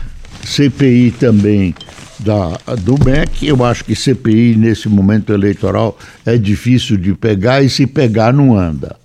CPI 0.45 1.13
também 1.13 1.75
da, 2.25 2.59
do 2.77 2.95
MEC. 3.05 3.47
Eu 3.47 3.65
acho 3.65 3.85
que 3.85 3.95
CPI 3.95 4.57
nesse 4.57 4.89
momento 4.89 5.33
eleitoral 5.33 5.99
é 6.25 6.37
difícil 6.37 6.97
de 6.97 7.15
pegar 7.15 7.63
e 7.63 7.69
se 7.69 7.87
pegar 7.87 8.33
não 8.33 8.57
anda. 8.57 8.97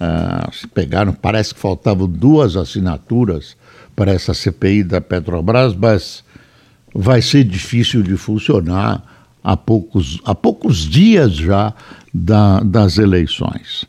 Ah, 0.00 0.50
se 0.52 0.66
pegaram, 0.66 1.12
parece 1.12 1.54
que 1.54 1.60
faltavam 1.60 2.08
duas 2.08 2.56
assinaturas 2.56 3.56
para 3.94 4.12
essa 4.12 4.34
CPI 4.34 4.82
da 4.82 5.00
Petrobras, 5.00 5.74
mas 5.74 6.24
vai 6.94 7.22
ser 7.22 7.44
difícil 7.44 8.02
de 8.02 8.16
funcionar 8.16 9.02
há 9.42 9.56
poucos, 9.56 10.20
há 10.24 10.34
poucos 10.34 10.78
dias 10.78 11.34
já 11.34 11.72
da, 12.12 12.60
das 12.60 12.98
eleições. 12.98 13.84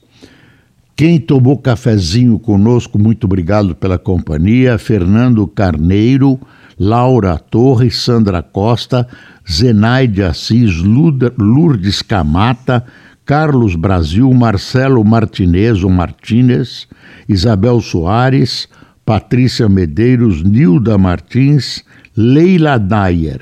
Quem 0.96 1.20
tomou 1.20 1.58
cafezinho 1.58 2.40
conosco, 2.40 2.98
muito 2.98 3.26
obrigado 3.26 3.76
pela 3.76 3.98
companhia. 3.98 4.78
Fernando 4.78 5.46
Carneiro, 5.46 6.40
Laura 6.78 7.38
Torres, 7.38 7.98
Sandra 7.98 8.42
Costa, 8.44 9.08
Zenaide 9.50 10.24
Assis, 10.24 10.82
Lourdes 10.82 12.02
Camata, 12.02 12.86
Carlos 13.26 13.76
Brasil, 13.76 14.32
Marcelo 14.34 15.04
Martinez 15.04 15.84
ou 15.84 15.90
Martinez, 15.90 16.88
Isabel 17.28 17.82
Soares, 17.82 18.68
Patrícia 19.06 19.68
Medeiros, 19.70 20.44
Nilda 20.44 20.98
Martins, 20.98 21.84
Leila 22.16 22.78
Dyer, 22.78 23.42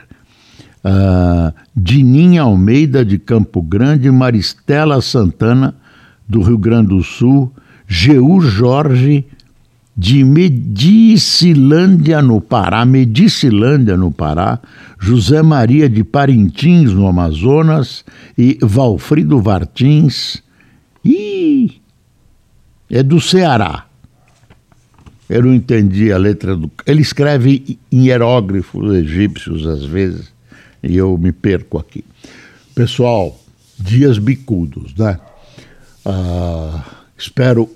uh, 0.83 1.53
Dininha 1.75 2.43
Almeida 2.43 3.03
de 3.03 3.17
Campo 3.17 3.61
Grande, 3.61 4.09
Maristela 4.11 5.01
Santana 5.01 5.75
do 6.27 6.41
Rio 6.41 6.57
Grande 6.57 6.89
do 6.89 7.03
Sul, 7.03 7.51
Geur 7.87 8.41
Jorge 8.57 9.25
de 9.95 10.23
Medicilândia 10.23 12.21
no 12.21 12.41
Pará, 12.41 12.83
Medicilândia 12.85 13.95
no 13.95 14.11
Pará, 14.11 14.59
José 14.99 15.41
Maria 15.41 15.87
de 15.87 16.03
Parintins 16.03 16.91
no 16.91 17.07
Amazonas 17.07 18.03
e 18.37 18.57
Valfrido 18.61 19.39
Vartins, 19.39 20.41
e 21.05 21.79
é 22.89 23.03
do 23.03 23.21
Ceará. 23.21 23.85
Eu 25.29 25.43
não 25.43 25.53
entendi 25.53 26.11
a 26.11 26.17
letra 26.17 26.55
do. 26.55 26.71
Ele 26.85 27.01
escreve 27.01 27.79
em 27.91 28.07
hieróglifos 28.07 28.93
egípcios 28.93 29.65
às 29.67 29.83
vezes, 29.83 30.33
e 30.81 30.97
eu 30.97 31.17
me 31.17 31.31
perco 31.31 31.77
aqui. 31.77 32.03
Pessoal, 32.75 33.39
dias 33.79 34.17
bicudos, 34.17 34.93
né? 34.95 35.19
Ah, 36.05 36.83
espero 37.17 37.69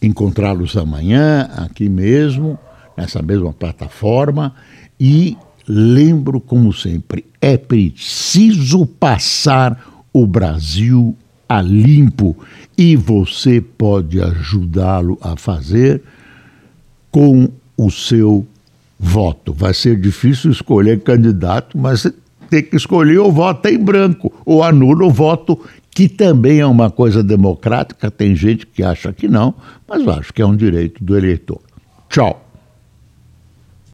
encontrá-los 0.00 0.76
amanhã, 0.76 1.48
aqui 1.56 1.88
mesmo, 1.88 2.58
nessa 2.96 3.22
mesma 3.22 3.52
plataforma, 3.52 4.54
e 4.98 5.36
lembro, 5.66 6.40
como 6.40 6.72
sempre, 6.72 7.24
é 7.40 7.56
preciso 7.56 8.86
passar 8.86 10.06
o 10.12 10.26
Brasil 10.26 11.16
a 11.48 11.60
limpo 11.60 12.36
e 12.76 12.96
você 12.96 13.60
pode 13.60 14.22
ajudá-lo 14.22 15.18
a 15.20 15.36
fazer 15.36 16.02
com 17.10 17.48
o 17.76 17.90
seu 17.90 18.46
voto. 18.98 19.52
Vai 19.52 19.74
ser 19.74 20.00
difícil 20.00 20.50
escolher 20.50 21.00
candidato, 21.00 21.76
mas 21.76 22.10
tem 22.48 22.62
que 22.62 22.76
escolher 22.76 23.18
ou 23.18 23.32
vota 23.32 23.70
em 23.70 23.78
branco, 23.78 24.32
ou 24.44 24.62
anula 24.62 25.04
o 25.06 25.10
voto, 25.10 25.58
que 25.90 26.08
também 26.08 26.60
é 26.60 26.66
uma 26.66 26.90
coisa 26.90 27.22
democrática. 27.22 28.10
Tem 28.10 28.34
gente 28.34 28.66
que 28.66 28.82
acha 28.82 29.12
que 29.12 29.28
não, 29.28 29.54
mas 29.88 30.06
acho 30.06 30.32
que 30.32 30.40
é 30.40 30.46
um 30.46 30.56
direito 30.56 31.02
do 31.02 31.16
eleitor. 31.16 31.60
Tchau. 32.08 32.49